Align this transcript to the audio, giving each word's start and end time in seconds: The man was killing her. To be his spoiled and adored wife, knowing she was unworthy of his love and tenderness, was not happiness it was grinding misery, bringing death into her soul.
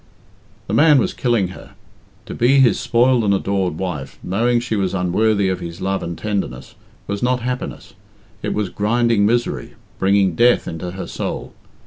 The 0.65 0.73
man 0.73 0.97
was 0.97 1.13
killing 1.13 1.49
her. 1.49 1.73
To 2.25 2.33
be 2.33 2.59
his 2.59 2.79
spoiled 2.79 3.23
and 3.23 3.35
adored 3.35 3.77
wife, 3.77 4.17
knowing 4.23 4.59
she 4.59 4.75
was 4.75 4.95
unworthy 4.95 5.47
of 5.47 5.59
his 5.59 5.79
love 5.79 6.01
and 6.01 6.17
tenderness, 6.17 6.73
was 7.05 7.21
not 7.21 7.41
happiness 7.41 7.93
it 8.41 8.55
was 8.55 8.69
grinding 8.69 9.27
misery, 9.27 9.75
bringing 9.99 10.33
death 10.33 10.67
into 10.67 10.89
her 10.89 11.05
soul. 11.05 11.53